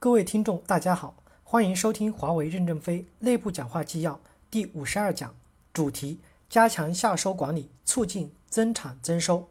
[0.00, 5.34] 各位听众，大家好，欢迎收听华为任正非内部讲话纪要第五十二讲，
[5.72, 9.48] 主题：加强下收管理，促进增产增收。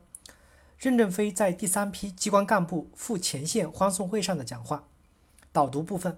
[0.77, 4.85] 任正非在第三批机关干部赴前线欢送会上的讲话。
[5.51, 6.17] 导读部分：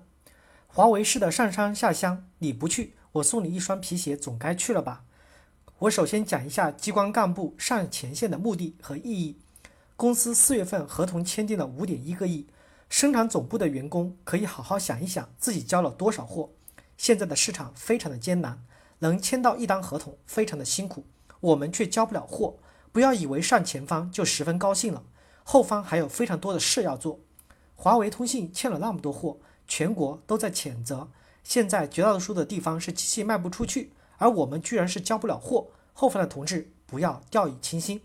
[0.67, 5.05] 华为式的上山下乡，你不去，我送你一双皮鞋，总该去了吧？
[5.79, 9.39] 我首先讲一下机关干部上前线的目的和意义。
[9.95, 12.45] 公司四月份合同签订了五点一个亿。
[12.89, 16.49] 生产总部的员工可以好好想一想，自己交了多少货。
[16.97, 18.65] 现在的市场非常的艰难，
[18.99, 21.05] 能签到一单合同非常的辛苦，
[21.39, 22.57] 我们却交不了货。
[22.91, 25.03] 不要以为上前方就十分高兴了，
[25.43, 27.19] 后方还有非常多的事要做。
[27.75, 31.09] 华为通信欠了那么多货，全国都在谴责。
[31.43, 35.67] 现在绝大多数的地方是机器卖不出去，而我们居然是交不了货。
[35.93, 38.01] 后方的同志不要掉以轻心。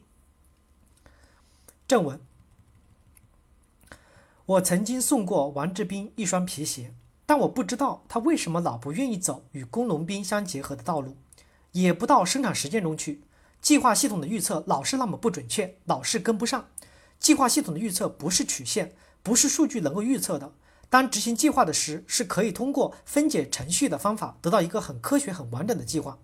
[1.88, 2.20] 正文。
[4.46, 6.92] 我曾经送过王志斌一双皮鞋，
[7.24, 11.16] 但我不知道他为什么老不愿意走与工农兵相结合的道路，
[11.72, 13.22] 也不到生产实践中去。
[13.62, 16.66] 计划系统的预测老是那么不准确，老是跟不上。
[17.18, 20.52] 计划系统的预测不是曲线，不是数据能够预测的。
[20.90, 26.18] 当执行计划的时，是可以通过分解程序的方法得到一个很科学、很完整的计划。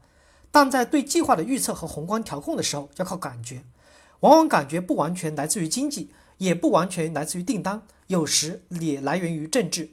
[0.51, 3.65] 但在对计划的预测和宏观调控的时候，要靠感觉，
[4.21, 6.11] 往往感觉不完全来自于经济。
[6.41, 9.91] 也不完全来自于订单，有时也来源于政治。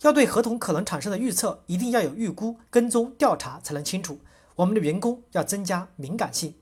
[0.00, 4.18] 要对合同可能产生的预测，一定要有预估、跟踪、调查才能清楚。
[4.56, 6.54] 我们的员工要增加敏感性。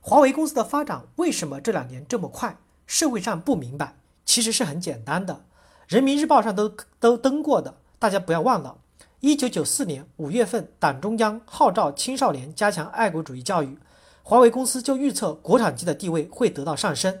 [0.00, 2.58] 华为公司的发展为什么这两年这么快？
[2.86, 5.44] 社会上不明白，其实是很简单的。
[5.88, 8.78] 人民日报上都都登过的，大家不要忘了。
[9.20, 13.78] 一九九四年五月份，党中央号召青少年加强爱国主义教育，
[14.22, 17.18] 华为公司就预测国产机的地位会得到上升。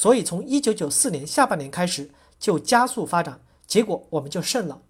[0.00, 4.80] 所以，从一九九四年下半年开始就加速发展，结果我们就胜了。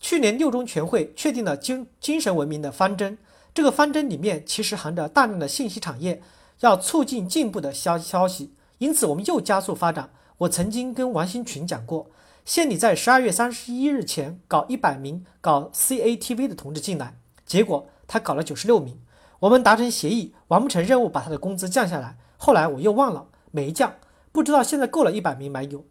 [0.00, 3.18] 去年六中全会确定了精精神文明的方针，
[3.54, 6.20] 这个方针里面其实含着大量的信息产业
[6.58, 10.10] 要促进进步的消消息，因此我们又加速发展。
[10.38, 12.10] 我曾经跟王新群讲过，
[12.44, 17.16] 县里在十二月三十一日前搞一百名搞 CATV 的同志进来，
[17.46, 19.00] 结果他搞了九十六名，
[19.38, 22.16] 我们达成协议，完不成任务，把他的工资降下来。
[22.36, 23.94] 后来我又忘了，没降。
[24.32, 25.84] 不知道现在够了一百名没有？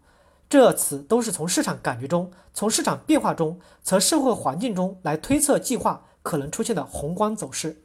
[0.49, 7.83] 这次都是从市场感觉中、从市场变化中、从社会环境中来推测计划可能出现的宏观走势。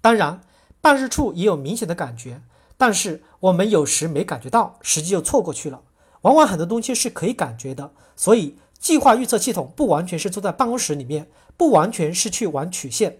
[0.00, 0.40] 当然，
[0.80, 2.40] 办事处也有明显的感觉，
[2.78, 5.82] 但是我们有时没感觉到，实际就错过去了。
[6.22, 13.18] 往往很多东西是可以感觉的，所以计划预测系统不完全是坐在办公室里面，不完全是去玩曲线。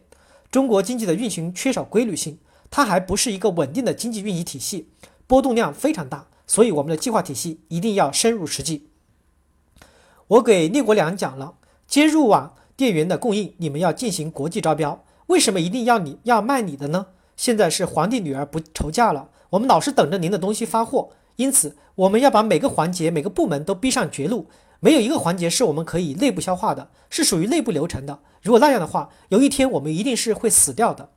[0.50, 2.38] 中国经济的运行缺少规律性，
[2.70, 4.88] 它还不是一个稳定的经济运行体系，
[5.26, 6.28] 波动量非常大。
[6.50, 8.88] 所以，我们的计划体系一定要深入实际。
[10.26, 11.54] 我给聂国良讲了，
[11.86, 15.04] 接入网电源的供应，你们要进行国际招标。
[15.28, 17.06] 为什么一定要你要卖你的呢？
[17.36, 24.48] 现在是皇帝女儿不愁嫁了，我们老是等着您的东西发货，因此我们要把每个环节、每个部门都逼上绝路，
[24.80, 28.18] 没有一个环节是我们可以内部消化的，是属于内部流程的。
[28.42, 31.10] 如果那样的话，有一天我们一定是会死掉的。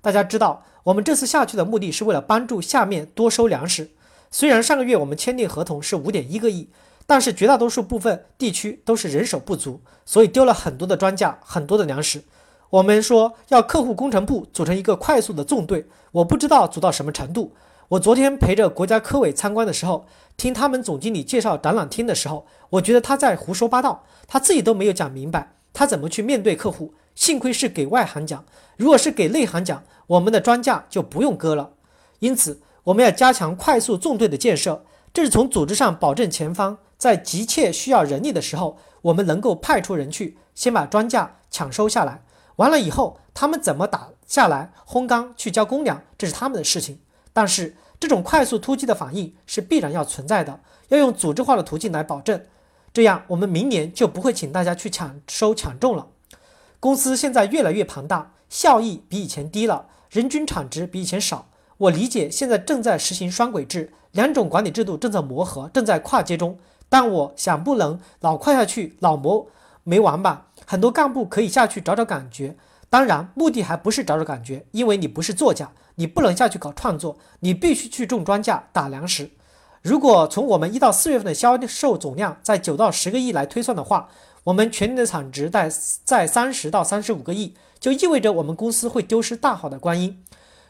[0.00, 3.90] 大家知道，我们这次下去的目的是为了帮助下面多收粮食。
[4.30, 6.68] 虽然上个月我们签订合同是五点一个亿，
[7.06, 12.22] 但是绝大多数部分地区都是人手不足，所以丢了很多的庄稼，很多的粮食。
[12.70, 17.54] 我们说要客户工程部组成一个快速的纵队，我不知道组到什么程度。
[17.88, 20.06] 我昨天陪着国家科委参观的时候，
[20.36, 26.92] 听他们总经理介绍展览厅的时候，我觉得他在胡说八道，他自己都没有讲明白，他怎么去面对客户？
[27.14, 28.44] 幸亏是给外行讲，
[28.76, 31.70] 如果是给内行讲，我们的庄稼就不用割了。
[32.18, 32.60] 因此。
[32.84, 42.22] 我们要加强快速纵队的建设，这是从组织上保证前方在急切需要人力的时候，我们能够派出人去先把庄稼抢收下来。
[42.56, 47.00] 完了以后，他们怎么打下来、烘干、去交公粮，这是他们的事情。
[47.32, 52.42] 但是这种快速突击的反应是必然要存在的，要用组织化的途径来保证。
[52.92, 56.08] 这样，我们明年就不会请大家去抢收抢种了。
[56.80, 61.48] 公司现在越来越庞大，效益比以前低了，人均产值比以前少。
[61.78, 66.58] 我理解，现在正在实行双轨制，两种管理制度正在磨合，正在跨界中。
[66.88, 69.46] 但我想，不能老跨下去，老磨
[69.84, 70.48] 没完吧？
[70.66, 72.56] 很多干部可以下去找找感觉。
[72.90, 79.30] 当然，目的还不是找找感觉，因为你不是作家，你不能下去搞创作，你必须去种庄稼、打粮食。
[79.82, 84.08] 如果从我们一到四月份的销售总量在九到十个亿来推算的话，
[84.42, 85.70] 我们全年的产值在
[86.04, 90.24] 在三十到三十五个亿，就意味着我们公司会丢失大好的光阴。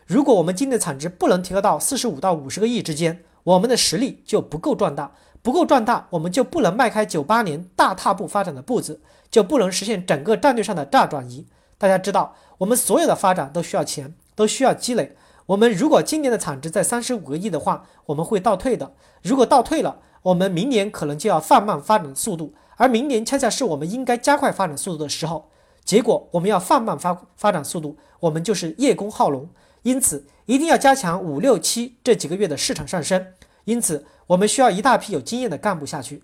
[0.08, 5.12] 如果我们今年的产值不能提高到四十五到五十个亿之间，我们的实力就不够壮大，
[5.42, 11.46] 不够壮大，我们就不能迈开九八年大踏步发展的步子，就不能实现整个战略上的大转移。
[11.76, 15.14] 大家知道，我们所有的发展都需要钱，都需要积累。
[15.44, 18.94] 我们如果今年的产值在三十五个亿的话，我们会倒退的。
[19.22, 25.50] 如果倒退了，我们明年可能就要放慢发展速度，而明年恰恰是我们应该加快发展速度的时候。
[25.84, 29.50] 结果我们要放慢发发展速度，我们就是叶公好龙。
[29.88, 33.32] 因此，一定要加强五六七这几个月的市场上升。
[33.64, 36.22] 因此，我们需要一大批有经验的干部下去。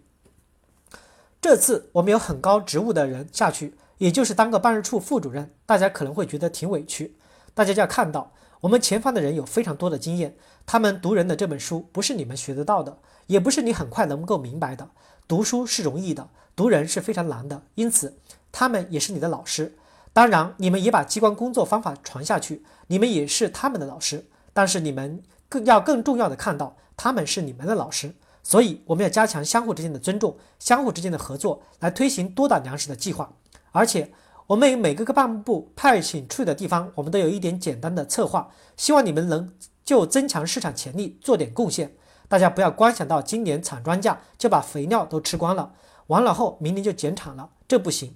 [1.41, 3.75] 这次我们有很高职务的人下去。
[3.99, 7.15] 也就是当个办事处副主任，大家可能会觉得挺委屈。
[7.55, 14.91] 大家就要看到，我们前方的人有非常多的经验，他们读人的这本书不是你们学得到的，也不是你很快能够明白的。
[15.27, 17.63] 读书是容易的，读人是非常难的。
[17.77, 18.19] 因此，
[18.51, 19.79] 他们也是你的老师。
[20.15, 24.29] 当然，你们也把机关工作方法传下去，你们也是他们的老师。
[24.53, 28.15] 但是，你们更要更重要的看到，他们是你们的老师。
[28.45, 33.33] 所以，我们要加强相互之间的尊重，相互之间的合作，来推行多打粮食的计划。
[33.73, 34.13] 而且，
[34.47, 39.53] 我们每个个办部派遣去的地方，我们都有一点简单的策划，希望你们能
[39.85, 41.97] 就增强市场潜力做点贡献。
[42.29, 45.73] 大家不要光想到今年产庄稼就把肥料都吃光了，
[46.07, 48.15] 完了后明年就减产了，这不行。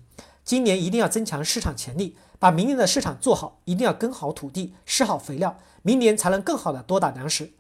[0.49, 7.50] 今年一定要增强市场潜力，把明年的市场做好，一定要耕好土地，施好肥料，明年才能更好的多打粮食。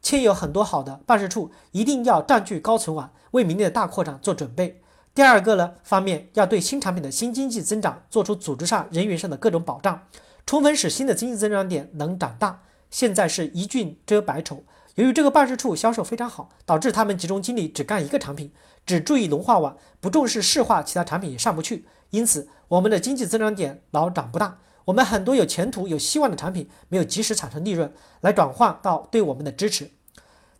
[0.00, 4.80] 且有很多好的办事处，一定要占据高存网，为明年的大扩张做准备。
[5.12, 10.02] 第二个呢方面，要对新产品的新经济增长做出组织上、人员上的各种保障，
[10.46, 12.62] 充分使新的经济增长点能长大。
[12.92, 14.62] 现在是一俊遮百丑，
[14.94, 18.52] 由于这个办事处销售非常好，导致他们集中精力只干一个产品，
[18.86, 21.84] 只注意农化网，不重视市化，其他产品也上不去。
[22.10, 29.90] 因此，我们的经济增长点老长不大，我们很多有前途、有希望的产品没有及时产生利润，来转换到对我们的支持。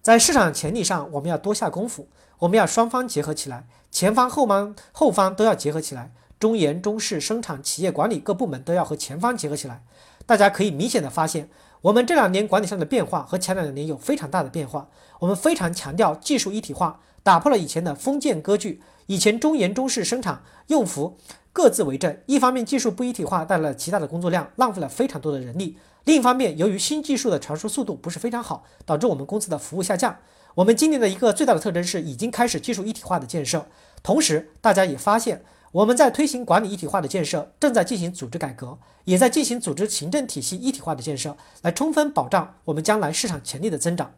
[0.02, 2.08] 在市场潜力上，我们要多下功夫，
[2.38, 3.66] 我们要双方结合起来。
[3.90, 9.82] 前方、后方、后方都要结合起来，中研、中试、生产、企业管理各部门都要和前方结合起来。
[10.26, 11.48] 大家可以明显的发现，
[11.80, 14.88] 我们这两年管理上的变化和前两年有非常大的变化。
[15.20, 18.82] 我们非常强调技术一体化，打破了以前的封建割据。
[19.06, 21.16] 以前中研、中试、生产、用服
[21.52, 30.16] 各自为政，一方面技术不一体化带来了极大的工作量，浪费了非常多的人力；另一方面，由于新技术的传输速度不是非常好，导致我们公司的服务下降。
[30.56, 33.66] 我们今年的一个最大的特征是已经开始技术一体化的建设，
[34.02, 44.12] 同时大家也发现我们在推行管理一体化的建设，正在进行组织改革，也在进行组织行政体系一体化的建设，来充分保障我们将来市场潜力的增长。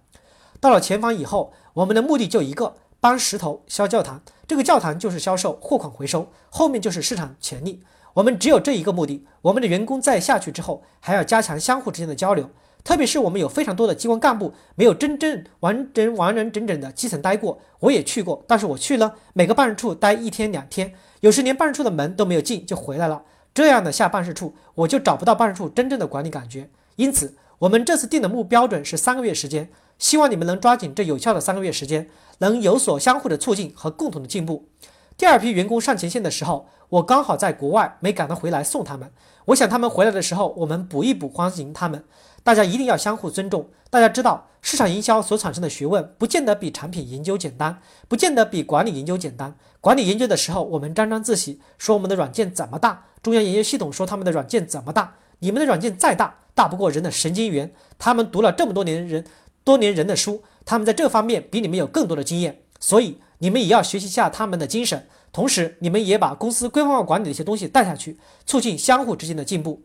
[0.61, 4.23] 到了前方以后，我们的目的就一个：搬石头销教堂。
[4.47, 7.83] 这个教堂就是销售货款回收，后面就是市场潜力。
[8.15, 9.27] 我们只有这一个目的。
[9.43, 12.51] 我们的员工在下去之后，还要加强相互之间的交流。
[12.83, 23.25] 特别是我们有非常多的机关干部没有真正完整完完整整的基层待过，我也去过，但是我去了每个办事处待一天两天，有时连办事处的门都没有进就回来了。
[23.53, 26.71] 这样的下办事处，我就找不到办事处真正的管理感觉。
[26.97, 29.69] 因此，我们这次定的目标准是三个月时间，
[29.99, 32.09] 希望你们能抓紧这有效的三个月时间，
[32.39, 34.69] 能有所相互的促进和共同的进步。
[35.17, 39.11] 第二批员工上前线的时候，我刚好在国外没赶得回来送他们，
[39.47, 42.05] 我想他们回来的时候，我们补一补欢迎他们。
[42.45, 43.69] 大家一定要相互尊重。
[43.91, 49.55] 大家知道，市场营销所产生的学问，不见得比产品研究简单，不见得比管理研究简单。
[49.81, 55.15] 管理研究的时候，我们沾沾自喜，说我们的软件怎么大；中央研究系统说他们的软件怎么大。
[55.41, 57.73] 你们的软件再大，大不过人的神经元。
[57.99, 59.25] 他们读了这么多年人
[59.69, 62.63] 多年人的书，他们在这方面比你们有更多的经验。
[62.81, 69.83] 所以你们也要学习一下他们的精神，同时你们也把公司规范化管理的一些东西带下去，促进相互之间的进步。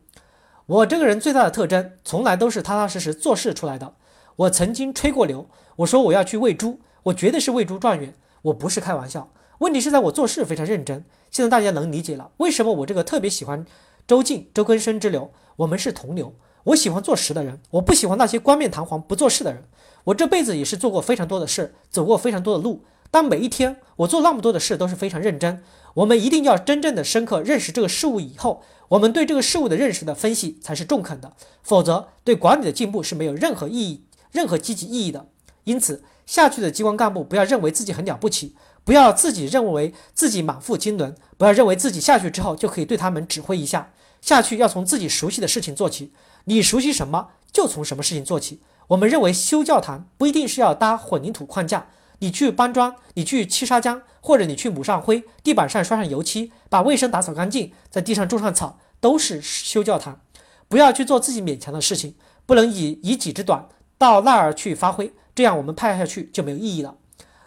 [0.67, 3.95] 我这个人最大的特征，从来都是踏踏实实做事出来的。
[4.37, 8.13] 我曾经吹过牛，我说我要去喂猪，我绝对是喂猪状元，
[8.43, 9.33] 我不是开玩笑。
[9.57, 11.03] 问题是在我做事非常认真。
[11.29, 13.65] 现在大家能理解了，为什么我这个特别喜欢
[14.07, 15.33] 周进、周根生之流。
[15.57, 19.65] 我们是同流，我喜欢做实的人，我不喜欢那些冠冕堂皇不做事的人。
[20.05, 25.63] 我这辈子也是做过非常多的事，走过非常多的路，但每一天我做那么多的事都是非常认真。
[25.95, 28.63] 我们一定要真正的深刻认识这个事物以后。
[28.89, 31.33] 我们对这个事物的认识的分析才是中肯的，
[31.63, 35.27] 否则对管理的进步是没有任何意义、任何积极意义的。
[35.63, 43.91] 因此，下去的机关干部不要认为自己很了不起，不要自己认为自己满腹经纶，不要认为自己下去之后就可以对他们指挥一下。
[44.21, 46.11] 下去要从自己熟悉的事情做起，
[46.43, 48.59] 你熟悉什么就从什么事情做起。
[48.87, 51.87] 我们认为修教堂不一定是要搭混凝土框架。
[52.19, 60.21] 你去搬砖，你去砌砂浆，或者你去抹上灰，地板上刷上油漆，把卫生打扫干净，在地上种上草，都是修教堂。
[60.69, 66.95] 不要去做自己勉强的事情，不能以以己之短到那儿去发挥，这样我们派下去就没有意义了。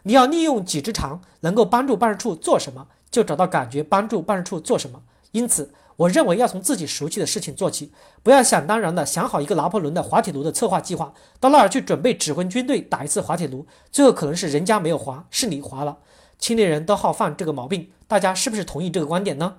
[0.03, 5.03] 你要利用己之长，能够帮助办事处做什么，就找到感觉帮助办事处做什么。
[5.33, 15.99] 因此，我认为要从自己熟悉的事情做起，不要想当然的想好一个拿破仑的滑铁卢的策划计划，到那儿去准备指挥军队打一次滑铁卢，最后可能是人家没有滑，是你滑了。
[16.39, 19.59] 青年人都好犯这个毛病，大家是不是同意这个观点呢？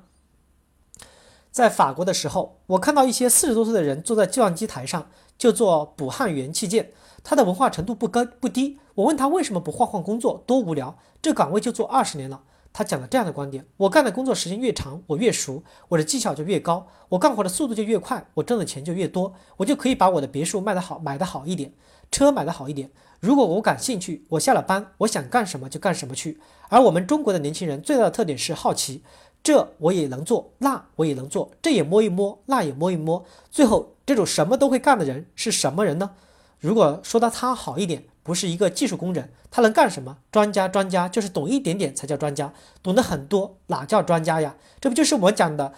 [1.51, 6.91] 在法国的时候，我看到一些四十多岁的人坐在计算机台上就做补焊元器件，
[7.23, 8.77] 他的文化程度不高不低。
[8.93, 12.43] 我问他为什么不换换工作，多无聊，这岗位就做二十年了。
[12.77, 21.73] 他讲了这样的观点：我干的工作时间越长，我越熟，我的技巧就越高，我干活的速度就越快，我挣的钱就越多，我就可以把我的别墅卖得好，买得好一点，
[22.11, 22.91] 车买得好一点。
[23.19, 26.39] 如果我感兴趣，我下了班，我想干什么就干什么去。
[26.69, 29.01] 而我们中国的年轻人最大的特点是好奇，
[29.41, 33.25] 这我也能做，那我也能做，这也摸一摸，那也摸一摸。
[33.49, 36.11] 最后，这种什么都会干的人是什么人呢？
[36.59, 38.03] 如果说到他好一点。
[38.27, 40.17] 不是一个技术工人，他能干什么？
[40.29, 42.51] 专家，专家就是懂一点点才叫专家，
[42.83, 44.57] 懂得很多哪叫专家呀？
[44.81, 45.73] 这不就是我讲的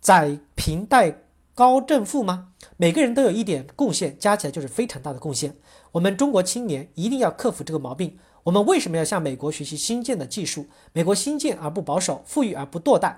[0.00, 1.22] 载贫带
[1.56, 2.52] 高正富吗？
[2.76, 5.56] 每个人都有一点贡献，加起来就是非常大的贡献。
[5.90, 8.16] 我们中国青年一定要克服这个毛病。
[8.44, 10.68] 我们为什么要向美国学习新建的技术？
[10.92, 13.16] 美国新建而不保守，富裕而不堕怠。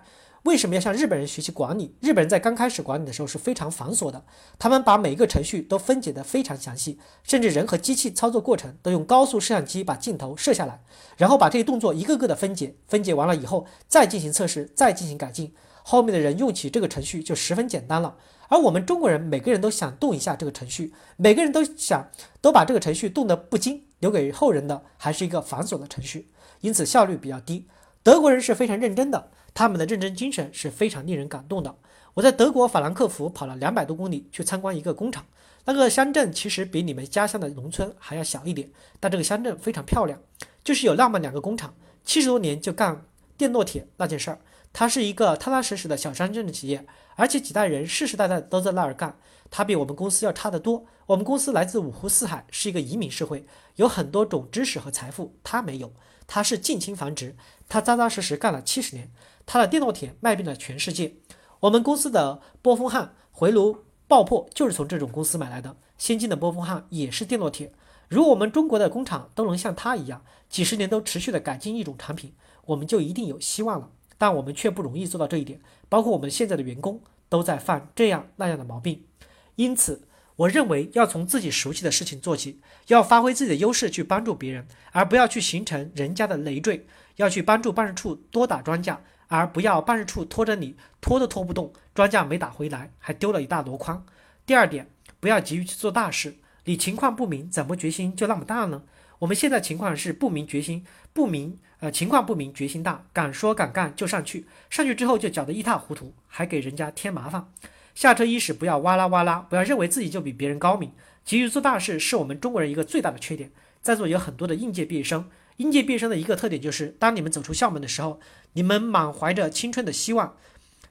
[0.49, 1.95] 为什么要向日本人学习管理？
[2.01, 4.25] 日本人在刚开始管理的时候是非常繁琐的，
[4.59, 10.81] 他们把每一个程序都分解得非常详细，甚至人和机器操作过程都用高速摄像机把镜头摄下来，
[11.19, 15.53] 然后把这些动作一个个的分解，分解完了以后再进行测试，再进行改进。
[15.83, 18.17] 后面的人用起这个程序就十分简单了。
[18.49, 22.09] 而我们中国人每个人都想动一下这个程序，每个人都想
[22.41, 26.31] 都把这个程序动得不精，留给后人的还是一个繁琐的程序，
[26.63, 27.69] 因此效率比较低。
[28.03, 29.29] 德国人是非常认真的。
[29.59, 31.75] 他们的认真精神是非常令人感动的。
[32.15, 35.27] 我在德国法兰克福跑了两百多公里去参观一个工厂，
[35.65, 40.21] 那个乡镇其实比你们家乡的农村还要小一点，但这个乡镇非常漂亮，
[40.63, 41.75] 就是有那么两个工厂，
[42.05, 43.05] 七十多年就干
[43.37, 44.39] 电烙铁那件事儿。
[44.73, 46.87] 它是一个踏踏实实的小乡镇的企业，
[47.17, 49.19] 而且几代人世世代代都在那儿干。
[49.51, 50.87] 它比我们公司要差得多。
[51.07, 55.93] 我们公司来自五湖四海，是一个移民社会，有很多种知识和财富，它没有，
[56.29, 57.35] 它是近亲繁殖。
[57.69, 59.11] 它扎扎实实干了七十年。
[59.51, 61.15] 它的电烙铁卖遍了全世界，
[61.61, 67.73] 我们公司的波峰焊回炉爆破就是从这种公司买来的，先进的波峰焊也是电烙铁。
[68.09, 72.35] 如果我们中国的工厂都能像它一样，几十年都持续的改进一种产品，
[72.67, 73.89] 我们就一定有希望了。
[74.19, 77.01] 但我们却不容易做到这一点，包括我们现在的员工
[77.31, 79.07] 都在犯这样那样的毛病。
[79.55, 80.03] 因此，
[80.37, 86.87] 我认为要从自己熟悉的事情做起，要发挥自己的优势去帮助别人，而不要去形成人家的累赘，
[87.17, 88.99] 要去帮助办事处多打庄稼。
[89.29, 94.05] 而不要办事处拖着你，拖都拖不动，庄稼没打回来，还丢了一大箩筐。
[94.45, 94.89] 第二点，
[95.21, 98.83] 不要急于去做大事，你情况不明，怎么决心就那么大呢？
[99.21, 107.49] 我们现在情况是不明决心不明，呃，情况不明决心大，敢说敢干就上去，上去之后就搅得一塌糊涂，还给人家添麻烦。
[107.95, 110.93] 下车伊始不要哇啦哇啦，不要认为自己就比别人高明，
[111.25, 113.51] 急于做大事是我们中国人一个最大的缺点。
[113.83, 115.29] 在座有很多的应届毕业生。
[115.59, 118.21] 应届毕业生的一个特点就是，当你们走出校门的时候，
[118.53, 120.37] 你们满怀着青春的希望，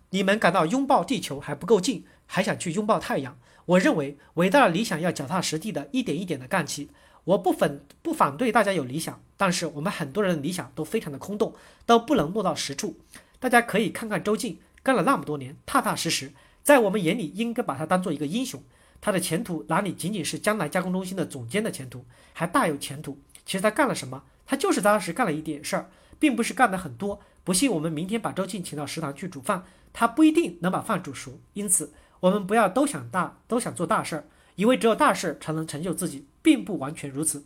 [0.10, 3.38] 你们感到拥抱地球还不够近，还想去拥抱太阳。
[3.66, 6.90] 我认为，伟大的理想要脚踏实地的，一点一点的干起。
[7.24, 11.54] 我不反不反对大家有理想，但是我们很多人的理想都非常的空洞，
[11.86, 12.98] 都不能落到实处。
[13.40, 18.62] 大家可以看看周静，干了那么多年，踏踏实实，在我们眼里应该把他当做一个英雄。
[19.00, 23.18] 他的前途哪里仅仅是将来加工中心的总监的前途，还大有前途。
[23.46, 24.24] 其实他干了什么？
[24.48, 27.20] 他就是当时干了一点事儿，并不是干的很多。
[27.44, 31.39] 不信，我们明天把周庆请到食堂去煮饭，他不一定能把饭煮熟。
[31.54, 34.24] 因此，我们不要都想大，都想做大事儿，
[34.56, 37.46] 以为只有大事才能成就自己，并不完全如此。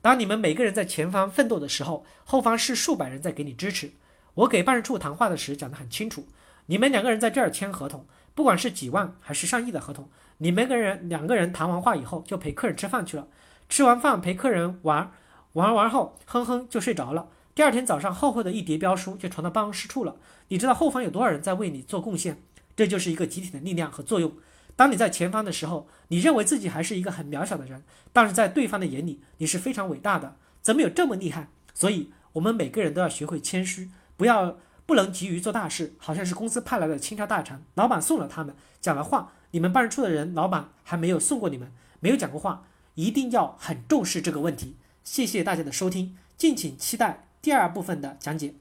[0.00, 3.92] 当你们每个人在前方奋斗的时候，后方是数百人在给你支持。
[4.34, 6.26] 我给办事处谈话的时候讲得很清楚，
[6.66, 10.08] 你们两个人在这儿签合同，不管是几万还是上亿的合同，
[10.38, 13.28] 你们个人两个人谈完话以后就陪客人吃饭去了，
[13.68, 15.12] 吃完饭陪客人玩。
[15.54, 17.28] 玩完后，哼哼就睡着了。
[17.54, 20.16] 第二天早上，厚厚的一叠标书就传到办公室处了。
[20.48, 22.42] 你知道后方有多少人在为你做贡献？
[22.74, 24.32] 这就是一个集体的力量和作用。
[24.74, 30.34] 当你在前方的时候，你认为自己还是一个很渺小的人，但是在对方的眼里，你是非常伟大的。
[30.60, 31.48] 怎么有这么厉害？
[31.72, 41.70] 所以，我们每个人都要学会谦虚，不要不能急于做大事，好像是公司派来的钦差大臣，老板送了他们讲了话，你们办事处的人，老板还没有送过你们，
[42.00, 44.74] 没有讲过话，一定要很重视这个问题。
[45.04, 48.54] 谢谢大家的收听，敬请期待第二部分的讲解。